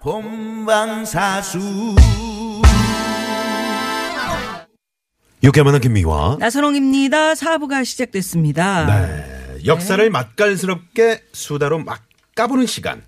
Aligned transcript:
본방사수 0.00 1.58
유쾌만한 5.42 5.80
김미화. 5.80 6.36
나선홍입니다. 6.40 7.34
사부가 7.34 7.84
시작됐습니다. 7.84 8.86
네. 8.86 9.64
역사를 9.66 10.10
맛깔스럽게 10.10 11.22
수다로 11.32 11.78
막 11.78 12.02
까보는 12.34 12.66
시간. 12.66 13.02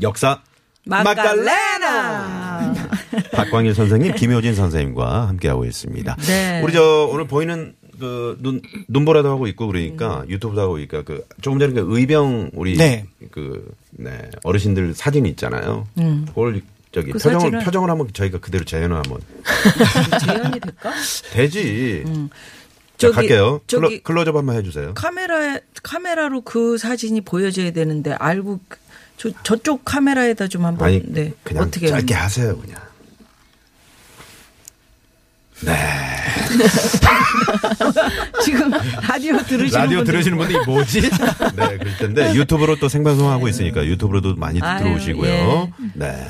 역사 0.00 0.42
마칼레나. 0.86 2.74
박광일 3.32 3.74
선생님, 3.74 4.14
김효진 4.14 4.54
선생님과 4.54 5.28
함께하고 5.28 5.64
있습니다. 5.64 6.16
네. 6.16 6.60
우리 6.62 6.72
저 6.72 7.08
오늘 7.10 7.26
보이는 7.26 7.74
그 7.98 8.36
눈, 8.40 8.60
눈보라도 8.88 9.30
하고 9.30 9.46
있고 9.46 9.66
그러니까 9.66 10.24
유튜브도 10.28 10.60
하고 10.60 10.78
있니까 10.78 11.02
그 11.02 11.24
조금 11.40 11.58
전에 11.58 11.72
그 11.72 11.86
의병 11.88 12.50
우리 12.54 12.76
네. 12.76 13.06
그, 13.30 13.72
네. 13.96 14.30
어르신들 14.42 14.94
사진 14.94 15.26
있잖아요. 15.26 15.86
그걸 16.28 16.62
저기 16.92 17.10
그 17.12 17.18
표정을, 17.18 17.50
사진을- 17.60 17.64
표정을 17.64 17.90
한번 17.90 18.08
저희가 18.12 18.38
그대로 18.38 18.64
재현을 18.64 18.96
한번. 18.96 19.20
재현이 20.26 20.60
될까? 20.60 20.92
되지. 21.32 22.02
자, 22.06 22.10
음. 22.12 22.30
저기- 22.96 23.14
갈게요. 23.14 23.60
저기- 23.66 24.02
클로, 24.02 24.24
클로즈업 24.24 24.36
한번 24.36 24.56
해주세요. 24.56 24.94
카메라 24.94 25.58
카메라로 25.82 26.42
그 26.42 26.78
사진이 26.78 27.22
보여져야 27.22 27.72
되는데 27.72 28.12
알고 28.12 28.60
저 29.16 29.30
저쪽 29.42 29.84
카메라에다 29.84 30.48
좀 30.48 30.64
한번 30.64 30.88
아니, 30.88 31.02
네. 31.04 31.32
그냥 31.42 31.64
어떻게 31.64 31.88
짧게 31.88 32.14
하세요, 32.14 32.56
그냥. 32.58 32.80
지금 38.44 38.70
라디오 39.08 39.38
들으시는 39.38 39.80
라디오 39.82 39.98
분들 39.98 40.12
들으시는 40.12 40.38
분들이 40.38 40.64
뭐지? 40.64 41.00
네, 41.00 41.08
그럴 41.78 41.96
텐데 41.98 42.34
유튜브로 42.34 42.76
또 42.76 42.88
생방송하고 42.88 43.48
있으니까 43.48 43.84
유튜브로도 43.84 44.36
많이 44.36 44.60
아유, 44.62 44.82
들어오시고요. 44.82 45.30
예. 45.30 45.70
네. 45.94 46.26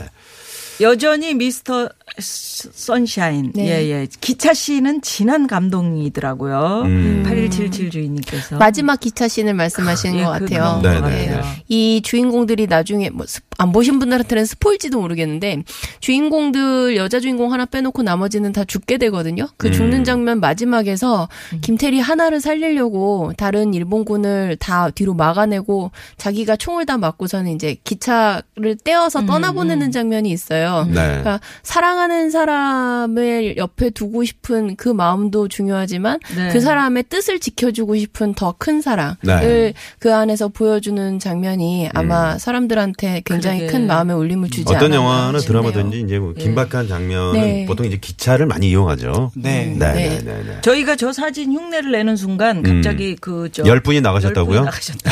여전히 0.80 1.34
미스터 1.34 1.88
스- 2.18 2.68
선샤인. 2.72 3.52
네. 3.54 3.66
예, 3.68 3.90
예. 3.90 4.06
기차 4.20 4.52
씨는 4.54 5.02
진한 5.02 5.46
감동이더라고요. 5.46 6.82
음. 6.84 7.22
8177 7.26 7.90
주인님께서. 7.90 8.56
마지막 8.58 8.98
기차 9.00 9.26
씬을 9.28 9.54
말씀하시는 9.54 10.18
예, 10.18 10.24
것그 10.24 10.40
같아요. 10.46 10.80
네, 10.82 11.00
네. 11.00 11.26
네. 11.28 11.40
이 11.68 12.02
주인공들이 12.04 12.66
나중에 12.66 13.10
뭐 13.10 13.24
안 13.56 13.70
보신 13.70 14.00
분들한테는 14.00 14.46
스포일지도 14.46 15.00
모르겠는데 15.00 15.62
주인공들 16.00 16.96
여자 16.96 17.20
주인공 17.20 17.52
하나 17.52 17.66
빼놓고 17.66 18.02
나머지는 18.02 18.52
다 18.52 18.64
죽게 18.64 18.98
되거든요. 18.98 19.46
그 19.56 19.68
음. 19.68 19.72
죽는 19.72 20.02
장면 20.04 20.40
마지막에서 20.40 21.28
김태리 21.60 22.00
하나를 22.00 22.40
살리려고 22.40 23.32
다른 23.36 23.72
일본군을 23.72 24.56
다 24.58 24.90
뒤로 24.90 25.14
막아내고 25.14 25.92
자기가 26.16 26.56
총을 26.56 26.84
다 26.86 26.98
맞고서는 26.98 27.52
이제 27.52 27.76
기차를 27.84 28.76
떼어서 28.82 29.20
음, 29.20 29.26
떠나보내는 29.26 29.92
장면이 29.92 30.30
있어요. 30.30 30.63
네. 30.88 30.94
그러니까 30.94 31.40
사랑하는 31.62 32.30
사람을 32.30 33.56
옆에 33.56 33.90
두고 33.90 34.24
싶은 34.24 34.76
그 34.76 34.88
마음도 34.88 35.48
중요하지만 35.48 36.18
네. 36.36 36.48
그 36.52 36.60
사람의 36.60 37.04
뜻을 37.08 37.38
지켜주고 37.40 37.96
싶은 37.96 38.34
더 38.34 38.54
큰 38.56 38.80
사랑을 38.80 39.16
네. 39.22 39.74
그 39.98 40.14
안에서 40.14 40.48
보여주는 40.48 41.18
장면이 41.18 41.90
아마 41.92 42.38
사람들한테 42.38 43.22
굉장히 43.24 43.60
그러게. 43.60 43.72
큰 43.78 43.86
마음의 43.86 44.16
울림을 44.16 44.48
주지 44.48 44.62
어떤 44.72 44.92
않았나 44.92 44.96
영화나 44.96 45.38
싶네요. 45.40 45.62
드라마든지 45.62 46.00
이제 46.00 46.18
뭐 46.18 46.32
긴박한 46.34 46.88
장면은 46.88 47.32
네. 47.32 47.64
보통 47.66 47.84
이제 47.84 47.96
기차를 47.96 48.46
많이 48.46 48.70
이용하죠. 48.70 49.32
네. 49.34 49.74
네, 49.76 49.92
네, 49.92 49.94
네. 49.94 50.18
네, 50.24 50.42
네. 50.46 50.60
저희가 50.62 50.96
저 50.96 51.12
사진 51.12 51.52
흉내를 51.52 51.90
내는 51.92 52.16
순간 52.16 52.62
갑자기 52.62 53.16
그저 53.16 53.64
열 53.66 53.80
분이 53.80 54.00
나가셨다고요? 54.00 54.64
나가셨다. 54.64 55.10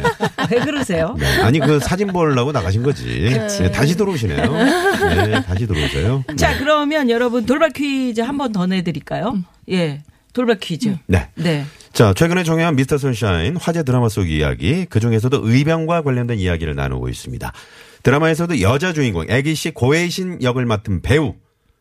왜 0.50 0.60
그러세요? 0.60 1.16
네. 1.18 1.26
아니 1.42 1.58
그 1.58 1.80
사진 1.80 2.08
보려고 2.08 2.52
나가신 2.52 2.82
거지. 2.82 3.04
네, 3.58 3.70
다시 3.72 3.96
들어오시네요. 3.96 4.42
네, 4.98 5.42
다시 5.42 5.66
들어오세요. 5.66 6.24
자, 6.36 6.56
그러면 6.58 7.10
여러분 7.10 7.46
돌발 7.46 7.70
퀴즈 7.70 8.20
한 8.20 8.36
번 8.38 8.52
더 8.52 8.66
내드릴까요? 8.66 9.38
예. 9.70 10.02
돌발 10.32 10.58
퀴즈. 10.58 10.96
네. 11.06 11.28
네. 11.36 11.64
자, 11.92 12.12
최근에 12.12 12.42
종영한 12.42 12.74
미스터 12.76 12.98
선샤인 12.98 13.56
화제 13.56 13.82
드라마 13.84 14.08
속 14.08 14.28
이야기, 14.28 14.84
그 14.86 14.98
중에서도 15.00 15.40
의병과 15.42 16.02
관련된 16.02 16.38
이야기를 16.40 16.74
나누고 16.74 17.08
있습니다. 17.08 17.52
드라마에서도 18.02 18.60
여자 18.60 18.92
주인공, 18.92 19.24
애기 19.28 19.54
씨 19.54 19.70
고혜신 19.70 20.42
역을 20.42 20.66
맡은 20.66 21.02
배우. 21.02 21.34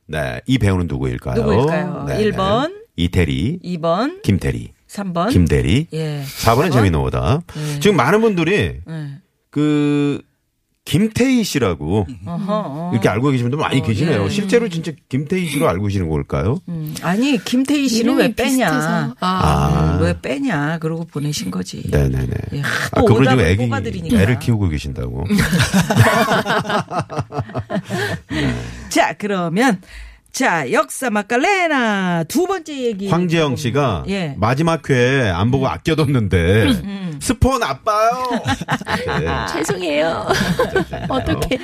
네, 0.06 0.40
이 0.46 0.58
배우는 0.60 0.88
누구일까요? 0.88 1.36
누구일까요? 1.42 2.06
네, 2.08 2.18
1번. 2.30 2.68
네. 2.70 2.84
이태리, 2.96 3.60
2번, 3.64 4.22
김태리, 4.22 4.72
3번. 4.88 5.32
김대리. 5.32 5.88
예. 5.94 6.22
4번은 6.24 6.72
재미는 6.72 7.00
오다. 7.00 7.42
네. 7.56 7.80
지금 7.80 7.96
많은 7.98 8.22
분들이 8.22 8.82
네. 8.86 9.18
그 9.50 10.22
김태희 10.86 11.44
씨라고 11.46 12.06
어허, 12.26 12.46
어. 12.66 12.90
이렇게 12.92 13.08
알고 13.08 13.30
계신 13.32 13.46
분들 13.46 13.58
많이 13.58 13.82
계시네요. 13.82 14.26
예. 14.26 14.30
실제로 14.30 14.68
진짜 14.68 14.92
김태희 15.08 15.48
씨로 15.48 15.70
알고 15.70 15.86
계시는 15.88 16.10
걸까요? 16.10 16.60
음. 16.68 16.94
아니, 17.02 17.38
김태희 17.44 17.88
씨는 17.88 18.18
왜 18.18 18.34
빼냐? 18.34 18.66
비슷해서. 18.66 19.16
아, 19.22 19.96
아. 19.98 19.98
왜 20.02 20.20
빼냐? 20.22 20.80
그러고 20.80 21.06
보내신 21.06 21.52
거지. 21.52 21.84
네네네. 21.90 22.34
예, 22.54 22.62
아, 22.92 23.02
그분은 23.02 23.30
지금 23.32 23.46
애기, 23.46 23.64
뽑아드리니까. 23.64 24.22
애를 24.22 24.40
키우고 24.40 24.68
계신다고. 24.70 25.24
자, 28.90 29.14
그러면 29.18 29.80
자, 30.34 30.72
역사 30.72 31.12
마칼레나 31.12 32.24
두 32.24 32.48
번째 32.48 32.76
얘기. 32.76 33.08
황재영 33.08 33.56
씨가 33.56 34.06
예. 34.10 34.34
마지막 34.40 34.90
회에 34.90 35.30
안 35.30 35.52
보고 35.52 35.68
아껴뒀는데 35.68 36.64
음. 36.64 37.20
스포 37.22 37.60
나빠요. 37.60 38.42
이렇게. 39.06 39.28
죄송해요. 39.54 40.28
어떻게? 41.08 41.60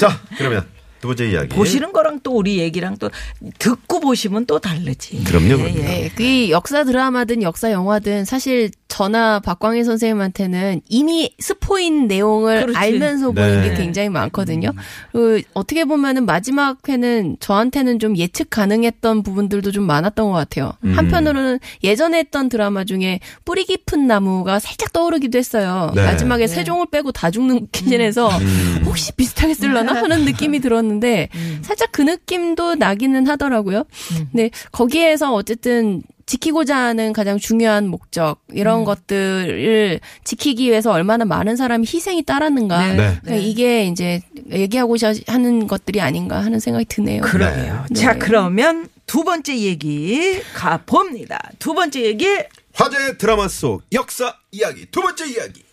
자, 0.00 0.18
그러면 0.38 0.66
두 1.02 1.08
번째 1.08 1.28
이야기. 1.30 1.48
보시는 1.48 1.92
거랑 1.92 2.20
또 2.22 2.32
우리 2.32 2.58
얘기랑 2.58 2.96
또 2.96 3.10
듣고 3.58 4.00
보시면 4.00 4.46
또 4.46 4.58
다르지. 4.58 5.22
그럼요, 5.24 5.44
예, 5.44 5.56
그럼요. 5.56 5.78
예. 5.78 5.82
네, 5.82 6.10
그 6.14 6.48
역사 6.48 6.84
드라마든 6.84 7.42
역사 7.42 7.70
영화든 7.70 8.24
사실 8.24 8.70
저나 8.90 9.38
박광일 9.38 9.84
선생님한테는 9.84 10.82
이미 10.88 11.32
스포인 11.38 12.08
내용을 12.08 12.62
그렇지. 12.62 12.76
알면서 12.76 13.30
보는 13.30 13.62
네. 13.62 13.70
게 13.70 13.76
굉장히 13.76 14.08
많거든요. 14.08 14.72
그리고 15.12 15.48
어떻게 15.54 15.84
보면은 15.84 16.26
마지막 16.26 16.76
회는 16.88 17.36
저한테는 17.40 18.00
좀 18.00 18.16
예측 18.18 18.50
가능했던 18.50 19.22
부분들도 19.22 19.70
좀 19.70 19.84
많았던 19.84 20.26
것 20.26 20.32
같아요. 20.32 20.72
음. 20.84 20.92
한편으로는 20.98 21.60
예전에 21.84 22.18
했던 22.18 22.48
드라마 22.48 22.84
중에 22.84 23.20
뿌리 23.44 23.64
깊은 23.64 24.06
나무가 24.08 24.58
살짝 24.58 24.92
떠오르기도 24.92 25.38
했어요. 25.38 25.92
네. 25.94 26.04
마지막에 26.04 26.48
세종을 26.48 26.86
빼고 26.90 27.12
다 27.12 27.30
죽는 27.30 27.68
기진에서 27.70 28.28
음. 28.28 28.82
혹시 28.84 29.12
비슷하게 29.12 29.54
쓸려나 29.54 29.94
하는 29.94 30.24
느낌이 30.24 30.58
들었는데 30.58 31.28
살짝 31.62 31.90
그 31.92 32.02
느낌도 32.02 32.74
나기는 32.74 33.28
하더라고요. 33.28 33.84
근데 34.32 34.50
거기에서 34.72 35.32
어쨌든 35.32 36.02
지키고자 36.30 36.76
하는 36.76 37.12
가장 37.12 37.38
중요한 37.38 37.88
목적 37.88 38.40
이런 38.52 38.84
것들을 38.84 39.98
지키기 40.22 40.70
위해서 40.70 40.92
얼마나 40.92 41.24
많은 41.24 41.56
사람이 41.56 41.84
희생이 41.92 42.22
따랐는가. 42.22 42.86
네. 42.86 42.96
네. 42.96 43.18
그러니까 43.24 43.34
이게 43.48 43.86
이제 43.86 44.22
얘기하고자 44.48 45.12
하는 45.26 45.66
것들이 45.66 46.00
아닌가 46.00 46.38
하는 46.38 46.60
생각이 46.60 46.84
드네요. 46.84 47.22
그러게요. 47.22 47.84
네. 47.90 48.00
자, 48.00 48.16
그러면 48.16 48.88
두 49.06 49.24
번째 49.24 49.58
얘기 49.58 50.40
가 50.54 50.80
봅니다. 50.86 51.50
두 51.58 51.74
번째 51.74 52.02
얘기 52.02 52.28
화제 52.74 53.16
드라마 53.18 53.48
속 53.48 53.82
역사 53.92 54.36
이야기 54.52 54.86
두 54.86 55.00
번째 55.00 55.26
이야기. 55.26 55.64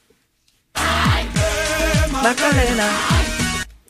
마칼레나. 2.23 3.36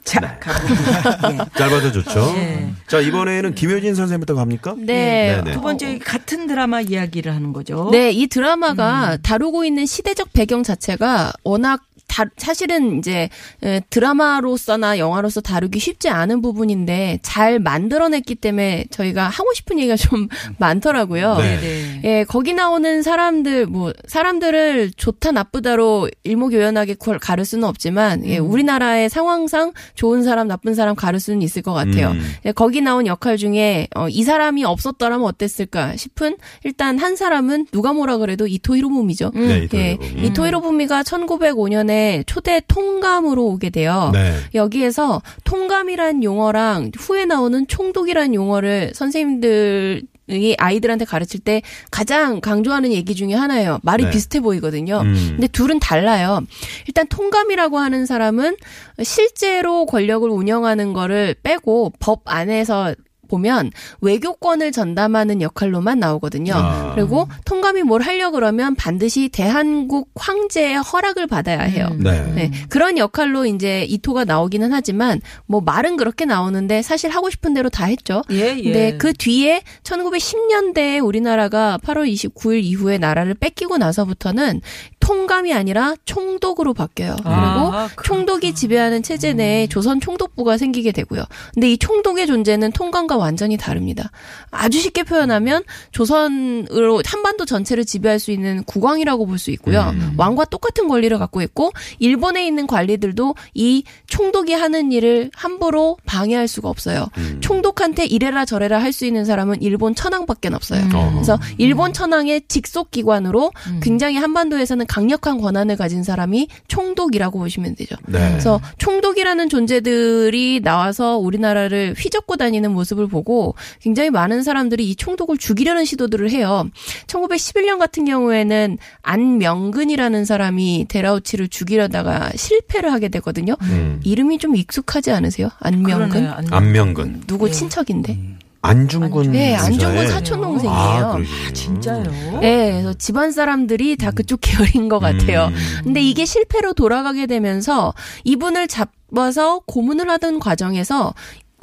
자, 0.08 0.40
가봅니다. 0.40 1.32
예. 1.34 1.38
짧아서 1.58 1.92
좋죠. 1.92 2.34
예. 2.38 2.70
자, 2.88 3.02
이번에는 3.02 3.54
김효진 3.56 3.94
선생님부터 3.94 4.36
갑니까? 4.36 4.76
네. 4.78 5.36
네, 5.36 5.42
네. 5.44 5.52
두 5.52 5.60
번째 5.60 5.90
얘기 5.90 6.00
같은 6.00 6.48
드라마 6.48 6.80
이야기를 6.80 7.36
하는 7.36 7.52
거죠. 7.52 7.90
네, 7.92 8.12
이 8.12 8.28
드라마가 8.28 9.18
다루고 9.22 9.66
있는 9.66 9.86
시대적 9.86 10.32
배경 10.32 10.64
자체가 10.64 11.34
워낙 11.44 11.82
다, 12.08 12.26
사실은 12.38 12.98
이제 13.00 13.30
에, 13.64 13.82
드라마로서나 13.90 14.98
영화로서 14.98 15.42
다루기 15.42 15.78
쉽지 15.80 16.10
않은 16.10 16.42
부분인데 16.42 17.20
잘 17.22 17.60
만들어냈기 17.60 18.36
때문에 18.36 18.86
저희가 18.90 19.28
하고 19.28 19.54
싶은 19.54 19.78
얘기가 19.80 19.96
좀 19.98 20.28
많더라고요. 20.58 21.36
네. 21.38 21.60
네. 21.60 22.02
예, 22.04 22.24
거기 22.24 22.54
나오는 22.54 23.02
사람들, 23.04 23.66
뭐, 23.68 23.92
사람들을 24.08 24.92
좋다, 24.96 25.32
나쁘다로 25.32 26.10
일목요연하게 26.24 26.96
걸- 26.96 27.20
가를 27.20 27.44
수는 27.46 27.66
없지만, 27.66 28.26
예, 28.26 28.38
우리나라의 28.38 29.10
상황상 29.10 29.74
좋은 29.96 30.24
사람, 30.24 30.48
나쁜 30.48 30.74
사람 30.76 30.96
가를 30.96 31.20
수는 31.20 31.42
있을 31.42 31.62
것 31.62 31.74
같아요. 31.74 32.12
음. 32.12 32.22
예, 32.46 32.52
거기 32.52 32.82
나온 32.82 33.06
역할 33.08 33.38
중에, 33.38 33.88
어, 33.96 34.08
이 34.10 34.24
사람이 34.24 34.64
없었더라면 34.64 35.26
어땠을까 35.28 35.96
싶은, 35.98 36.38
일단 36.64 36.98
한 37.00 37.16
사람은 37.16 37.68
누가 37.72 37.94
뭐라 37.94 38.18
그래도 38.18 38.48
이토 38.48 38.78
히로부미죠. 38.78 39.32
네, 39.36 39.64
이토 39.66 39.78
예, 39.78 39.92
히로부미. 39.94 40.28
이토 40.28 40.48
히로부미가 40.48 41.04
1905년에 41.04 41.97
초대 42.26 42.62
통감으로 42.68 43.46
오게 43.46 43.70
돼요. 43.70 44.12
네. 44.14 44.34
여기에서 44.54 45.22
통감이란 45.44 46.24
용어랑 46.24 46.92
후에 46.98 47.26
나오는 47.26 47.68
총독이란 47.68 48.34
용어를 48.34 48.92
선생님들 48.94 50.04
이 50.30 50.56
아이들한테 50.58 51.06
가르칠 51.06 51.40
때 51.40 51.62
가장 51.90 52.42
강조하는 52.42 52.92
얘기 52.92 53.16
중에 53.16 53.34
하나예요. 53.34 53.80
말이 53.84 54.04
네. 54.04 54.10
비슷해 54.10 54.42
보이거든요. 54.42 55.00
음. 55.00 55.28
근데 55.32 55.48
둘은 55.48 55.80
달라요. 55.80 56.42
일단 56.88 57.08
통감이라고 57.08 57.78
하는 57.80 58.06
사람은 58.06 58.58
실제로 59.04 59.86
권력을 59.86 60.30
운영하는 60.30 60.92
거를 60.92 61.36
빼고 61.44 61.94
법 62.00 62.22
안에서 62.26 62.94
보면 63.28 63.72
외교권을 64.02 64.72
전담하는 64.72 65.42
역할로만 65.42 66.00
나오거든요. 66.00 66.54
아. 66.56 66.94
그리고 66.96 67.28
통감이 67.46 67.84
뭘 67.84 68.02
하려 68.02 68.32
그러면 68.32 68.76
반드시 68.76 69.30
대한국 69.30 70.10
황제의 70.16 70.78
허락을 70.78 71.28
받아야 71.28 71.62
해요. 71.62 71.90
네. 71.98 72.22
네, 72.34 72.52
그런 72.70 72.98
역할로 72.98 73.46
이제 73.46 73.84
이토가 73.84 74.26
나오기는 74.26 74.72
하지만 74.72 75.22
뭐 75.46 75.62
말은 75.62 75.98
그렇게 75.98 76.26
나오는데 76.26 76.82
사실 76.82 77.10
하고 77.10 77.30
싶은 77.30 77.54
대로 77.54 77.70
다 77.70 77.86
했죠. 77.86 78.22
예, 78.32 78.56
예. 78.58 78.64
근데 78.64 78.98
그 78.98 79.14
뒤에 79.14 79.62
1910년대에 79.84 81.04
우리나라가 81.06 81.78
8월 81.84 82.12
29일 82.12 82.64
이후에 82.64 82.98
나라를 82.98 83.34
뺏기고 83.34 83.78
나서부터는 83.78 84.62
통감이 85.00 85.54
아니라 85.54 85.96
총독으로 86.06 86.74
바뀌어요. 86.74 87.16
그리고 87.18 87.30
아, 87.30 87.90
총독이 88.04 88.54
지배하는 88.54 89.04
체제 89.04 89.34
내에 89.34 89.68
조선 89.68 90.00
총독부가 90.00 90.58
생기게 90.58 90.92
되고요. 90.92 91.24
근데 91.54 91.72
이 91.72 91.78
총독의 91.78 92.28
존재는 92.28 92.72
통감과 92.72 93.17
완전히 93.18 93.58
다릅니다. 93.58 94.12
아주 94.52 94.80
쉽게 94.80 95.04
표현하면 95.04 95.64
조선으로 95.92 97.02
한반도 97.06 97.46
전체를 97.46 97.86
지배할 97.86 98.20
수 98.20 98.32
있는 98.32 98.64
국왕이라고 98.64 99.26
볼 99.26 99.38
수 99.38 99.52
있고요. 99.52 99.94
왕과 100.18 100.46
똑같은 100.46 100.88
권리를 100.88 101.16
갖고 101.20 101.42
있고 101.44 101.72
일본에 102.00 102.48
있는 102.48 102.66
관리들도 102.66 103.36
이 103.54 103.84
총독이 104.08 104.54
하는 104.54 104.92
일을 104.92 105.30
함부로 105.36 105.98
방해할 106.06 106.48
수가 106.48 106.70
없어요. 106.70 107.08
총독한테 107.42 108.06
이래라 108.06 108.46
저래라 108.46 108.82
할 108.82 108.92
수 108.98 109.06
있는 109.06 109.26
사람은 109.26 109.62
일본 109.62 109.94
천황밖에 109.94 110.48
없어요. 110.52 110.88
어허. 110.94 111.12
그래서 111.14 111.38
일본 111.60 111.94
천황의 111.94 112.44
직속 112.48 112.90
기관으로 112.90 113.52
굉장히 113.82 114.18
한반도에서는 114.18 114.88
강력한 114.88 115.40
권한을 115.40 115.76
가진 115.76 116.04
사람이 116.04 116.48
총독이라고 116.68 117.38
보시면 117.38 117.76
되죠. 117.76 117.96
네. 118.08 118.18
그래서 118.30 118.60
총독이라는 118.80 119.50
존재들이 119.50 120.62
나와서 120.64 121.18
우리나라를 121.18 121.94
휘젓고 121.98 122.38
다니는 122.38 122.72
모습을 122.72 123.07
보고 123.08 123.56
굉장히 123.82 124.10
많은 124.10 124.44
사람들이 124.44 124.90
이 124.90 124.96
총독을 124.96 125.38
죽이려는 125.38 125.86
시도들을 125.86 126.30
해요. 126.32 126.70
1911년 127.08 127.80
같은 127.80 128.06
경우에는 128.06 128.78
안명근이라는 129.02 130.26
사람이 130.26 130.86
데라우치를 130.90 131.48
죽이려다가 131.48 132.32
실패를 132.36 132.92
하게 132.92 133.10
되거든요. 133.10 133.56
음. 133.62 134.00
이름이 134.04 134.38
좀 134.40 134.56
익숙하지 134.56 135.12
않으세요? 135.12 135.50
안명근? 135.60 136.10
그러네요. 136.10 136.32
안- 136.32 136.48
안명근. 136.52 137.24
누구 137.28 137.52
친척인데? 137.52 138.18
안중근. 138.62 139.32
네, 139.32 139.56
안중근 139.56 140.08
사촌 140.10 140.42
동생이에요. 140.42 140.76
아, 140.76 141.14
그러시군요. 141.14 141.54
진짜요? 141.54 142.04
네, 142.42 142.72
그래서 142.72 142.94
집안 142.96 143.32
사람들이 143.32 143.96
다 143.96 144.12
그쪽 144.12 144.40
계열인 144.42 144.90
것 144.90 145.00
같아요. 145.00 145.46
음. 145.46 145.56
근데 145.84 146.02
이게 146.02 146.26
실패로 146.26 146.74
돌아가게 146.74 147.28
되면서 147.28 147.94
이분을 148.26 148.68
잡아서 148.68 149.60
고문을 149.68 150.10
하던 150.10 150.40
과정에서 150.40 151.14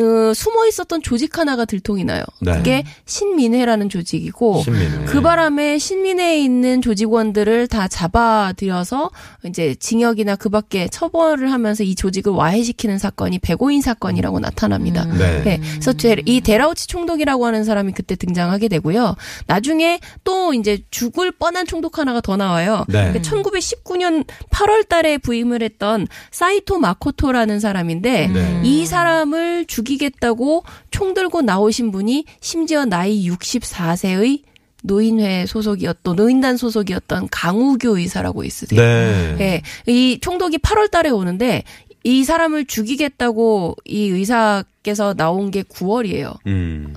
어, 0.00 0.34
숨어 0.34 0.66
있었던 0.66 1.02
조직 1.02 1.38
하나가 1.38 1.64
들통이 1.64 2.02
나요. 2.02 2.24
네. 2.40 2.52
그게 2.56 2.84
신민회라는 3.06 3.88
조직이고 3.88 4.62
신민회. 4.64 5.04
그 5.04 5.20
바람에 5.20 5.78
신민회에 5.78 6.40
있는 6.40 6.82
조직원들을 6.82 7.68
다 7.68 7.86
잡아들여서 7.86 9.10
이제 9.44 9.76
징역이나 9.78 10.34
그 10.34 10.48
밖에 10.48 10.88
처벌을 10.88 11.52
하면서 11.52 11.84
이 11.84 11.94
조직을 11.94 12.32
와해시키는 12.32 12.98
사건이 12.98 13.38
배고인 13.38 13.82
사건이라고 13.82 14.40
나타납니다. 14.40 15.04
네. 15.04 15.42
네. 15.44 15.60
그래서 15.60 15.92
데- 15.92 16.16
이 16.26 16.40
데라우치 16.40 16.88
총독이라고 16.88 17.46
하는 17.46 17.62
사람이 17.62 17.92
그때 17.92 18.16
등장하게 18.16 18.66
되고요. 18.66 19.14
나중에 19.46 20.00
또 20.24 20.54
이제 20.54 20.78
죽을 20.90 21.30
뻔한 21.30 21.66
총독 21.66 21.98
하나가 21.98 22.20
더 22.20 22.36
나와요. 22.36 22.84
네. 22.88 23.12
1919년 23.22 24.26
8월 24.50 24.88
달에 24.88 25.18
부임을 25.18 25.62
했던 25.62 26.08
사이토 26.32 26.80
마코토라는 26.80 27.60
사람인데 27.60 28.26
네. 28.26 28.60
이 28.64 28.86
사람을 28.86 29.66
죽 29.66 29.83
이겠다고 29.90 30.64
총 30.90 31.14
들고 31.14 31.42
나오신 31.42 31.90
분이 31.90 32.24
심지어 32.40 32.84
나이 32.84 33.28
64세의 33.28 34.42
노인회 34.84 35.46
소속이었던 35.46 36.14
노인단 36.14 36.56
소속이었던 36.56 37.28
강우교 37.30 37.96
의사라고 37.98 38.44
있으세요. 38.44 38.80
네. 38.80 39.36
예. 39.40 39.90
이 39.90 40.18
총독이 40.20 40.58
8월 40.58 40.90
달에 40.90 41.08
오는데 41.08 41.64
이 42.04 42.22
사람을 42.22 42.66
죽이겠다고 42.66 43.76
이 43.86 44.08
의사께서 44.08 45.14
나온 45.14 45.50
게 45.50 45.62
9월이에요. 45.62 46.36
음. 46.46 46.94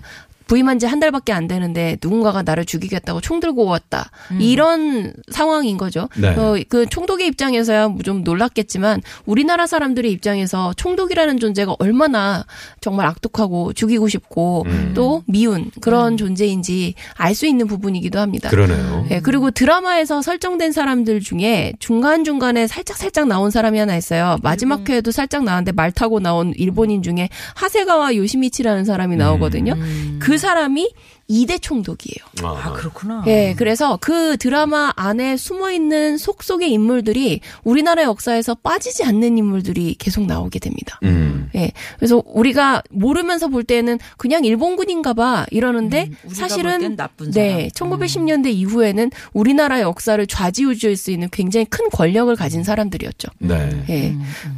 부임한 0.47 0.79
지 0.79 0.87
한 0.87 0.99
달밖에 0.99 1.33
안 1.33 1.47
되는데 1.47 1.97
누군가가 2.01 2.41
나를 2.43 2.65
죽이겠다고 2.65 3.19
총 3.21 3.39
들고 3.39 3.65
왔다. 3.65 4.09
이런 4.39 5.13
상황인 5.29 5.77
거죠. 5.77 6.07
네. 6.15 6.29
어, 6.29 6.57
그 6.69 6.85
총독의 6.87 7.27
입장에서야 7.27 7.93
좀 8.03 8.23
놀랐겠지만 8.23 9.01
우리나라 9.25 9.67
사람들의 9.67 10.09
입장에서 10.11 10.73
총독이라는 10.77 11.39
존재가 11.39 11.75
얼마나 11.79 12.45
정말 12.81 13.05
악독하고 13.07 13.73
죽이고 13.73 14.07
싶고 14.07 14.63
음. 14.67 14.91
또 14.95 15.23
미운 15.27 15.69
그런 15.81 16.17
존재인지 16.17 16.93
알 17.15 17.37
수 17.37 17.45
있는 17.45 17.67
부분이기도 17.67 18.17
합니다. 18.19 18.49
그러네요. 18.49 19.05
예, 19.11 19.19
그리고 19.19 19.51
드라마에서 19.51 20.23
설정된 20.23 20.71
사람들 20.71 21.19
중에 21.19 21.73
중간중간에 21.79 22.65
살짝살짝 22.65 23.27
나온 23.27 23.51
사람이 23.51 23.77
하나 23.77 23.95
있어요. 23.95 24.37
마지막 24.41 24.89
회에도 24.89 25.11
살짝 25.11 25.43
나왔는데 25.43 25.73
말 25.73 25.91
타고 25.91 26.19
나온 26.19 26.53
일본인 26.55 27.03
중에 27.03 27.29
하세가와 27.55 28.15
요시미치라는 28.15 28.85
사람이 28.85 29.17
나오거든요. 29.17 29.75
그 30.19 30.36
사람이 30.37 30.91
이대 31.29 31.57
총독이에요. 31.57 32.25
아, 32.43 32.71
그렇구나. 32.73 33.23
예, 33.27 33.53
그래서 33.57 33.97
그 33.99 34.37
드라마 34.37 34.93
안에 34.95 35.35
숨어 35.35 35.71
있는 35.71 36.17
속속의 36.17 36.71
인물들이 36.71 37.41
우리나라 37.63 38.03
역사에서 38.03 38.55
빠지지 38.55 39.03
않는 39.03 39.37
인물들이 39.37 39.95
계속 39.99 40.25
나오게 40.25 40.59
됩니다. 40.59 40.99
음. 41.03 41.49
예. 41.55 41.71
그래서 41.97 42.23
우리가 42.25 42.81
모르면서 42.89 43.49
볼 43.49 43.63
때는 43.63 43.99
그냥 44.15 44.45
일본군인가 44.45 45.13
봐 45.13 45.45
이러는데 45.51 46.11
음, 46.23 46.29
사실은 46.29 46.95
네, 47.31 47.69
사람. 47.73 47.99
1910년대 47.99 48.47
이후에는 48.53 49.11
우리나라 49.33 49.81
역사를 49.81 50.25
좌지우지할 50.25 50.95
수 50.95 51.11
있는 51.11 51.27
굉장히 51.31 51.65
큰 51.65 51.89
권력을 51.89 52.33
가진 52.37 52.63
사람들이었죠. 52.63 53.27
네. 53.39 53.83
예. 53.89 54.15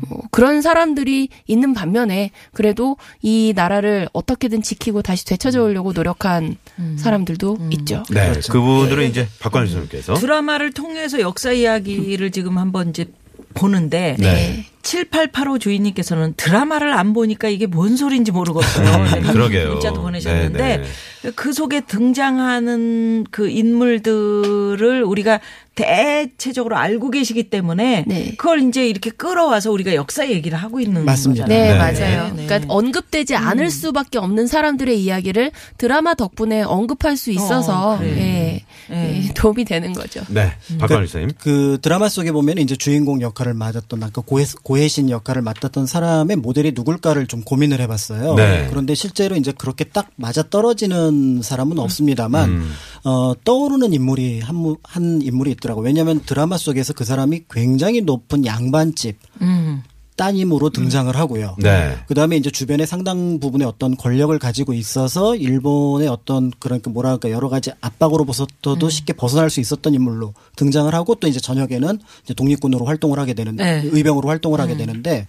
뭐 0.08 0.22
그런 0.30 0.62
사람들이 0.62 1.30
있는 1.48 1.74
반면에 1.74 2.30
그래도 2.54 2.98
이 3.24 3.54
나라를 3.56 4.08
어떻게든 4.14 4.62
지키고 4.62 5.02
다시 5.02 5.26
되찾아 5.26 5.62
오려고 5.70 5.94
노력한 5.94 6.58
사람들도 6.98 7.70
있죠. 7.72 8.04
네. 8.10 8.34
그분들은 8.50 9.08
이제 9.08 9.28
박관일 9.40 9.68
선생님께서 9.68 10.16
드라마를 10.16 10.72
통해서 10.74 11.20
역사 11.20 11.52
이야기를 11.52 12.32
지금 12.32 12.58
한번 12.58 12.90
이제 12.90 13.06
보는데 13.54 14.16
네. 14.20 14.66
7885 14.82 15.60
주인님께서는 15.60 16.34
드라마를 16.38 16.94
안 16.94 17.14
보니까 17.14 17.50
이게 17.50 17.68
뭔 17.68 17.98
소리인지 17.98 18.32
음, 18.32 19.22
그러게요. 19.34 19.72
문자도 19.72 20.02
보내셨는데 20.02 20.84
네, 21.24 21.32
그 21.36 21.52
속에 21.54 21.82
등장하는 21.82 23.26
그 23.32 23.50
인물들을 23.50 25.04
우리가 25.04 25.40
대체적으로 25.76 26.76
알고 26.78 27.10
계시기 27.10 27.44
때문에 27.44 28.04
네. 28.06 28.34
그걸 28.38 28.62
이제 28.68 28.88
이렇게 28.88 29.10
끌어와서 29.12 29.72
우리가 29.72 29.96
역사 29.96 30.28
얘기를 30.28 30.58
하고 30.58 30.82
있는 30.82 31.06
맞습니다. 31.06 31.46
네, 31.46 31.72
네. 31.72 31.78
맞아요. 31.78 32.34
네. 32.36 32.46
그러니까 32.46 32.74
언급되지 32.74 33.36
않을 33.36 33.70
수밖에 33.70 34.18
없는 34.18 34.48
사람들의 34.48 35.02
이야기를 35.02 35.52
드라마 35.78 36.16
덕분에 36.16 36.64
언급할 36.64 37.16
수 37.16 37.32
있어서 37.32 37.94
어, 37.94 37.98
그래. 37.98 38.10
예, 38.10 38.94
네. 38.94 39.24
예, 39.28 39.34
도움이 39.34 39.64
되는 39.64 39.94
거죠. 39.94 40.22
네. 40.28 40.52
박관일 40.80 41.08
선생님. 41.08 41.36
그 41.40 41.78
드라마 41.82 42.10
속에 42.10 42.34
보면 42.34 42.58
이제 42.58 42.76
주인공 42.76 43.22
역할을 43.22 43.54
맡았던 43.54 44.04
아까 44.04 44.22
고해, 44.22 44.46
고해신 44.70 45.10
역할을 45.10 45.42
맡았던 45.42 45.88
사람의 45.88 46.36
모델이 46.38 46.74
누굴까를 46.76 47.26
좀 47.26 47.42
고민을 47.44 47.82
해봤어요. 47.82 48.36
네. 48.36 48.68
그런데 48.70 48.94
실제로 48.94 49.36
이제 49.36 49.52
그렇게 49.52 49.84
딱 49.84 50.10
맞아 50.16 50.44
떨어지는 50.48 51.42
사람은 51.42 51.80
없습니다만 51.80 52.50
음. 52.52 52.72
어, 53.04 53.34
떠오르는 53.44 53.94
인물이 53.94 54.42
한, 54.42 54.56
무- 54.56 54.78
한 54.84 55.24
인물이 55.24 55.50
있더라고 55.54 55.82
요. 55.82 55.86
왜냐하면 55.86 56.22
드라마 56.24 56.58
속에서 56.60 56.94
그 56.94 57.04
사람이 57.04 57.46
굉장히 57.50 58.02
높은 58.02 58.46
양반집 58.46 59.18
음. 59.42 59.82
따님으로 60.20 60.70
등장을 60.72 61.16
하고요. 61.16 61.56
네. 61.60 61.96
그 62.06 62.14
다음에 62.14 62.36
이제 62.36 62.52
주변에 62.52 62.86
상당 62.86 63.40
부분의 63.40 63.66
어떤 63.66 63.96
권력을 63.96 64.38
가지고 64.38 64.74
있어서 64.74 65.34
일본의 65.34 66.10
어떤 66.10 66.52
그런 66.60 66.82
그 66.82 66.90
뭐랄까 66.90 67.32
여러 67.32 67.48
가지 67.48 67.72
압박으로부터도 67.80 68.86
음. 68.86 68.90
쉽게 68.90 69.14
벗어날 69.14 69.50
수 69.50 69.62
있었던 69.62 69.94
인물로 69.94 70.34
등장을 70.58 70.94
하고 70.94 71.16
또 71.16 71.30
이제 71.30 71.40
저녁에는 71.40 72.00
이제 72.26 72.34
독립군으로 72.34 72.86
활동을 72.86 73.18
하게 73.18 73.34
되는데 73.34 73.64
네. 73.64 73.88
음. 73.88 73.92
의병으로 73.94 74.28
활동을 74.28 74.60
하게 74.60 74.76
되는데 74.76 75.26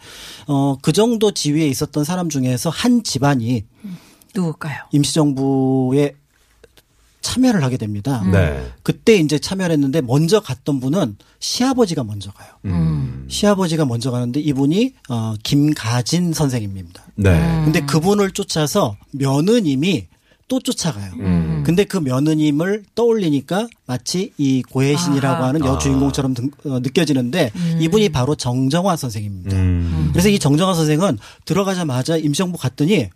어그 0.46 0.90
정도 0.92 1.30
지위에 1.30 1.68
있었던 1.68 2.02
사람 2.02 2.28
중에서 2.28 2.70
한 2.70 3.04
집안이 3.04 3.64
누굴까요? 4.34 4.76
임시정부에 4.90 6.14
참여를 7.30 7.62
하게 7.62 7.76
됩니다. 7.76 8.22
네. 8.30 8.60
그때 8.82 9.16
이제 9.16 9.38
참여를 9.38 9.72
했는데 9.74 10.00
먼저 10.00 10.40
갔던 10.40 10.80
분은 10.80 11.16
시아버지가 11.38 12.02
먼저 12.04 12.32
가요. 12.32 12.48
음. 12.64 13.24
시아버지가 13.28 13.84
먼저 13.84 14.10
가는데 14.10 14.40
이분이 14.40 14.94
어 15.08 15.34
김가진 15.42 16.32
선생님입니다. 16.32 17.04
네. 17.16 17.38
근데 17.64 17.80
그분을 17.86 18.32
쫓아서 18.32 18.96
며느님이 19.12 20.06
또 20.48 20.58
쫓아가요. 20.58 21.12
음. 21.20 21.62
근데 21.64 21.84
그 21.84 21.96
며느님을 21.98 22.82
떠올리니까 22.96 23.68
마치 23.86 24.32
이 24.36 24.62
고혜신이라고 24.68 25.36
아하. 25.36 25.48
하는 25.48 25.64
여주인공처럼 25.64 26.34
등- 26.34 26.50
어, 26.64 26.80
느껴지는데 26.80 27.52
이분이 27.78 28.08
바로 28.08 28.34
정정화 28.34 28.96
선생입니다. 28.96 29.54
음. 29.56 30.08
그래서 30.12 30.28
이 30.28 30.40
정정화 30.40 30.74
선생은 30.74 31.18
들어가자마자 31.44 32.16
임시정부 32.16 32.58
갔더니 32.58 33.08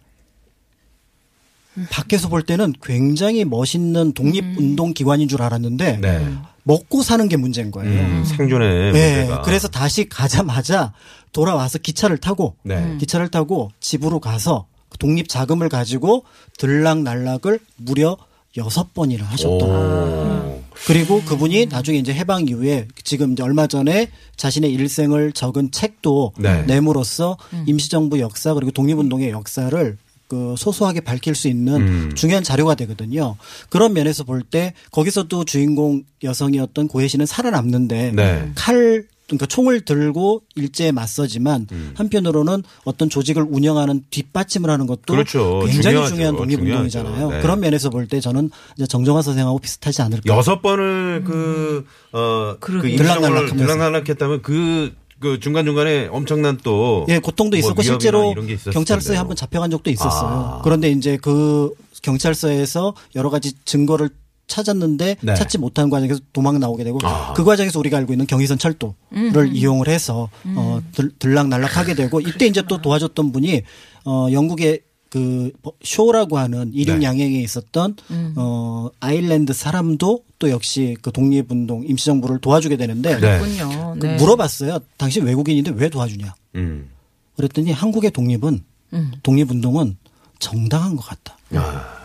밖에서 1.90 2.28
볼 2.28 2.42
때는 2.42 2.72
굉장히 2.82 3.44
멋있는 3.44 4.12
독립운동 4.12 4.94
기관인 4.94 5.28
줄 5.28 5.42
알았는데 5.42 5.98
네. 5.98 6.28
먹고 6.62 7.02
사는 7.02 7.28
게 7.28 7.36
문제인 7.36 7.70
거예요. 7.70 7.90
음, 7.90 8.24
생존의 8.24 8.92
네, 8.92 9.16
문제가. 9.18 9.42
그래서 9.42 9.68
다시 9.68 10.08
가자마자 10.08 10.92
돌아와서 11.32 11.78
기차를 11.78 12.18
타고 12.18 12.56
네. 12.62 12.96
기차를 12.98 13.28
타고 13.28 13.70
집으로 13.80 14.20
가서 14.20 14.66
그 14.88 14.98
독립 14.98 15.28
자금을 15.28 15.68
가지고 15.68 16.24
들락날락을 16.58 17.60
무려 17.76 18.16
여섯 18.56 18.94
번이나 18.94 19.24
하셨던. 19.24 20.62
그리고 20.86 21.22
그분이 21.22 21.66
나중에 21.66 21.98
이제 21.98 22.12
해방 22.12 22.48
이후에 22.48 22.88
지금 23.02 23.32
이제 23.32 23.42
얼마 23.42 23.66
전에 23.66 24.10
자신의 24.36 24.72
일생을 24.72 25.32
적은 25.32 25.70
책도 25.70 26.34
네. 26.38 26.62
내므로써 26.62 27.36
임시정부 27.66 28.20
역사 28.20 28.54
그리고 28.54 28.70
독립운동의 28.70 29.30
역사를 29.30 29.98
그 30.28 30.54
소소하게 30.58 31.00
밝힐 31.00 31.34
수 31.34 31.48
있는 31.48 31.74
음. 31.82 32.12
중요한 32.14 32.42
자료가 32.42 32.74
되거든요. 32.76 33.36
그런 33.68 33.92
면에서 33.92 34.24
볼 34.24 34.42
때 34.42 34.74
거기서도 34.90 35.44
주인공 35.44 36.04
여성이었던 36.22 36.88
고혜 36.88 37.08
씨는 37.08 37.26
살아남는데 37.26 38.12
네. 38.14 38.52
칼 38.54 39.04
그러니까 39.26 39.46
총을 39.46 39.80
들고 39.86 40.42
일제에 40.54 40.92
맞서지만 40.92 41.66
음. 41.72 41.92
한편으로는 41.96 42.62
어떤 42.84 43.08
조직을 43.08 43.46
운영하는 43.48 44.04
뒷받침을 44.10 44.68
하는 44.68 44.86
것도 44.86 45.00
그렇죠. 45.14 45.60
굉장히 45.60 45.82
중요하죠. 45.94 46.14
중요한 46.14 46.36
독립운동이잖아요. 46.36 47.30
네. 47.30 47.40
그런 47.40 47.60
면에서 47.60 47.88
볼 47.88 48.06
때 48.06 48.20
저는 48.20 48.50
이제 48.76 48.86
정정화 48.86 49.22
선생하고 49.22 49.58
비슷하지 49.60 50.02
않을까. 50.02 50.22
여섯 50.36 50.60
번을 50.60 51.24
그, 51.24 51.86
어, 52.12 52.56
그. 52.60 52.72
임시정을 52.86 52.96
들락날락하면서. 52.98 53.56
들락날락 53.56 54.08
했다면 54.10 54.42
그, 54.42 54.92
그 55.24 55.40
중간 55.40 55.64
중간에 55.64 56.06
엄청난 56.08 56.58
또. 56.62 57.06
예, 57.08 57.18
고통도 57.18 57.56
뭐 57.56 57.58
있었고 57.58 57.80
위협이나 57.82 57.98
실제로 57.98 58.34
경찰서에. 58.72 59.16
한번 59.16 59.34
잡혀간 59.34 59.70
적도 59.70 59.90
있었어요. 59.90 60.28
아. 60.28 60.60
그런데 60.62 60.90
이제 60.90 61.16
그 61.16 61.72
경찰서에서 62.02 62.94
여러 63.14 63.30
가지 63.30 63.54
증거를 63.64 64.10
찾았는데 64.46 65.16
네. 65.22 65.34
찾지 65.34 65.56
못한 65.56 65.88
과정에서 65.88 66.20
도망 66.34 66.60
나오게 66.60 66.84
되고 66.84 66.98
아. 67.04 67.32
그 67.32 67.42
과정에서 67.42 67.78
우리가 67.78 67.96
알고 67.96 68.12
있는 68.12 68.26
경의선 68.26 68.58
철도를 68.58 69.54
이용을 69.54 69.88
해서 69.88 70.28
어 70.44 70.82
들, 70.92 71.10
들락날락하게 71.18 71.94
되고 71.94 72.20
이때 72.20 72.44
이제 72.44 72.62
또 72.68 72.82
도와줬던 72.82 73.32
분이 73.32 73.62
어 74.04 74.28
영국의 74.30 74.82
그 75.08 75.52
쇼라고 75.82 76.36
하는 76.36 76.70
이륙 76.74 76.98
네. 76.98 77.06
양행에 77.06 77.40
있었던 77.40 77.96
어 78.36 78.90
아일랜드 79.00 79.54
사람도 79.54 80.20
또 80.44 80.50
역시 80.50 80.94
그 81.00 81.10
독립운동 81.10 81.84
임시정부를 81.86 82.38
도와주게 82.40 82.76
되는데 82.76 83.18
네. 83.18 83.38
그 83.38 83.98
네. 84.06 84.16
물어봤어요. 84.16 84.78
당신 84.98 85.24
외국인인데 85.24 85.72
왜 85.74 85.88
도와주냐? 85.88 86.34
음. 86.56 86.90
그랬더니 87.36 87.72
한국의 87.72 88.10
독립은 88.10 88.60
음. 88.92 89.12
독립운동은 89.22 89.96
정당한 90.38 90.96
것 90.96 91.06
같다. 91.06 91.38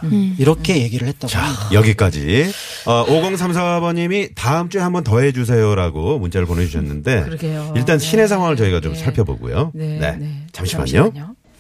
음. 0.03 0.35
이렇게 0.39 0.81
얘기를 0.81 1.05
했다고 1.09 1.27
자, 1.29 1.41
합니다. 1.41 1.73
여기까지. 1.73 2.49
어, 2.85 3.05
5034번님이 3.07 4.31
다음 4.35 4.69
주에 4.69 4.79
한번 4.79 5.03
더 5.03 5.19
해주세요라고 5.19 6.19
문자를 6.19 6.47
보내주셨는데. 6.47 7.23
그러게요. 7.23 7.73
일단 7.75 7.99
시내 7.99 8.25
상황을 8.27 8.55
저희가 8.55 8.79
좀 8.79 8.93
네. 8.93 8.99
살펴보고요. 8.99 9.71
네, 9.75 9.99
네. 9.99 10.45
잠시만요. 10.53 11.11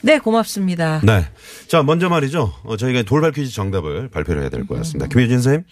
네, 0.01 0.19
고맙습니다. 0.19 1.01
네. 1.03 1.25
자, 1.67 1.83
먼저 1.83 2.07
말이죠. 2.07 2.53
어, 2.63 2.77
저희가 2.77 3.03
돌발 3.03 3.33
퀴즈 3.33 3.51
정답을 3.53 4.07
발표를 4.09 4.43
해야 4.43 4.49
될 4.49 4.65
것 4.65 4.75
같습니다. 4.77 5.07
김효진 5.09 5.41
선생님. 5.41 5.63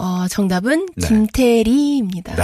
어, 0.00 0.26
정답은 0.28 0.86
네. 0.96 1.08
김태리입니다. 1.08 2.34
네. 2.34 2.42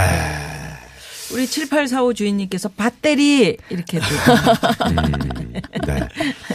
우리 1.33 1.45
7845 1.45 2.13
주인님께서 2.13 2.69
밭대리 2.69 3.57
이렇게 3.69 3.99
또 3.99 4.05
네. 5.85 5.99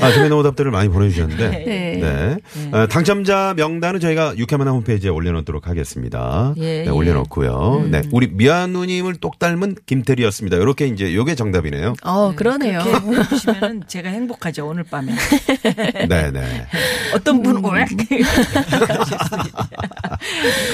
아, 0.01 0.11
재미있는 0.11 0.33
오답들을 0.39 0.71
많이 0.71 0.89
보내주셨는데. 0.89 1.49
네. 1.51 1.99
네. 2.01 2.37
어, 2.73 2.87
당첨자 2.87 3.53
명단은 3.57 4.01
저희가 4.01 4.37
육회만한 4.39 4.75
홈페이지에 4.75 5.11
올려놓도록 5.11 5.69
하겠습니다. 5.69 6.55
예, 6.57 6.63
네, 6.63 6.85
예. 6.87 6.89
올려놓고요. 6.89 7.89
네. 7.91 8.03
우리 8.13 8.29
미안 8.29 8.71
누님을 8.73 9.17
똑 9.17 9.39
닮은 9.39 9.77
김태리였습니다. 9.85 10.57
이렇게 10.57 10.87
이제 10.87 11.15
요게 11.15 11.35
정답이네요. 11.35 11.95
어, 12.05 12.33
그러네요. 12.35 12.81
이렇게 12.81 13.29
보시면은 13.29 13.83
제가 13.87 14.09
행복하죠 14.09 14.67
오늘 14.67 14.85
밤에. 14.85 15.13
네, 16.09 16.31
네. 16.31 16.67
어떤 17.15 17.43
분 17.43 17.61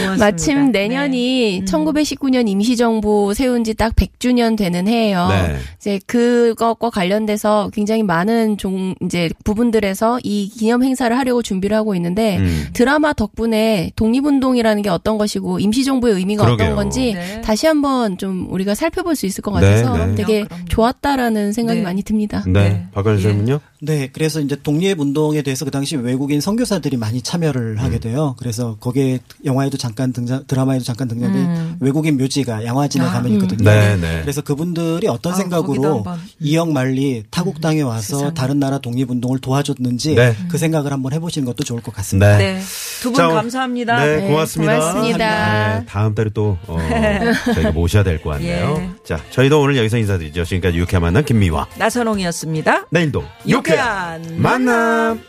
은 0.05 0.11
왜? 0.11 0.17
마침 0.19 0.71
내년이 0.73 1.63
1919년 1.65 2.49
임시정부 2.49 3.33
세운 3.35 3.65
지 3.65 3.79
딱 3.79 3.95
100주년 3.95 4.57
되는 4.57 4.89
해예요. 4.89 5.29
네. 5.29 5.57
이제 5.79 6.01
그것과 6.07 6.91
관련돼서 6.91 7.71
굉장히 7.73 8.03
많은 8.03 8.59
종 8.59 8.95
이제 9.05 9.31
부분들에서 9.45 10.19
이 10.25 10.49
기념 10.49 10.83
행사를 10.83 11.17
하려고 11.17 11.43
준비를 11.43 11.77
하고 11.77 11.95
있는데 11.95 12.39
음. 12.39 12.67
드라마 12.73 13.13
덕분에 13.13 13.93
독립운동이라는 13.95 14.83
게 14.83 14.89
어떤 14.91 15.17
것이고 15.17 15.61
임시정부의 15.61 16.15
의미가 16.17 16.45
그러게요. 16.45 16.67
어떤 16.67 16.77
건지 16.77 17.15
네. 17.15 17.41
다시 17.41 17.69
한번 17.69 18.19
좀 18.19 18.49
우리가 18.51 18.75
살펴볼 18.75 19.15
수 19.15 19.27
있을 19.27 19.43
것 19.43 19.59
네, 19.61 19.83
같아서 19.83 20.07
네. 20.07 20.15
되게 20.17 20.27
그럼요, 20.43 20.49
그럼요. 20.49 20.65
좋았다라는 20.69 21.53
생각이 21.53 21.79
네. 21.79 21.85
많이 21.85 22.03
듭니다. 22.03 22.43
네. 22.47 22.53
네. 22.69 22.87
박관일 22.93 23.19
예. 23.21 23.23
선생님요? 23.23 23.61
네, 23.81 24.09
그래서 24.13 24.41
이제 24.41 24.57
독립 24.61 24.99
운동에 24.99 25.43
대해서 25.43 25.65
그 25.65 25.71
당시 25.71 25.95
외국인 25.97 26.41
선교사들이 26.41 26.97
많이 26.97 27.23
참여를 27.23 27.77
음. 27.79 27.79
하게 27.79 28.01
돼요. 28.01 28.35
그래서 28.39 28.77
거기에 28.81 29.21
영화에도 29.45 29.77
잠깐 29.79 30.13
등장, 30.13 30.43
드라마에도 30.49 30.85
잠깐 30.85 31.07
등장된 31.07 31.41
음. 31.43 31.77
외국인 31.81 32.17
묘지가 32.19 32.65
양화진에 32.65 33.05
아, 33.05 33.11
가면 33.11 33.31
음. 33.31 33.37
있거든요. 33.37 33.71
네, 33.71 33.97
네. 33.97 34.19
그래서 34.23 34.41
그분들이 34.41 35.07
어떤 35.07 35.33
아, 35.33 35.37
생각으로 35.37 35.99
한번. 35.99 36.19
이영 36.41 36.73
만리 36.73 37.23
타국 37.31 37.61
땅에 37.61 37.83
와서 37.83 38.17
세상에. 38.17 38.35
다른 38.35 38.59
나라 38.59 38.79
독립 38.79 39.11
운동을 39.13 39.39
도와줬는지 39.39 40.17
네. 40.17 40.35
그 40.51 40.59
생각을 40.59 40.93
한번 40.93 41.13
해보시는 41.13 41.47
것도 41.47 41.63
좋을 41.63 41.81
것 41.81 41.95
같습니다. 41.95 42.37
네. 42.37 42.55
네. 42.55 42.61
두분 43.01 43.15
자, 43.15 43.29
감사합니다. 43.29 44.05
네, 44.05 44.17
네, 44.23 44.29
고맙습니다. 44.29 44.77
고맙습니다. 44.79 45.79
네, 45.79 45.87
다음 45.87 46.15
달에 46.17 46.31
또 46.35 46.59
어, 46.67 46.79
저희가 47.55 47.71
모셔야 47.71 48.03
될 48.03 48.19
것 48.21 48.31
같네요. 48.31 48.77
예. 48.81 48.91
자, 49.05 49.21
저희도 49.31 49.61
오늘 49.61 49.77
여기서 49.77 49.99
인사드리죠. 49.99 50.43
지금까지 50.45 50.77
유쾌한 50.79 51.03
만남 51.03 51.25
김미화. 51.25 51.67
나선홍이었습니다. 51.79 52.87
내일도 52.91 53.23
유쾌한 53.69 54.23
만남. 54.41 55.21
만남. 55.21 55.29